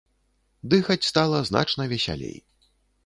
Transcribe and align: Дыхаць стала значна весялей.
Дыхаць 0.71 1.09
стала 1.11 1.41
значна 1.53 1.83
весялей. 1.93 2.37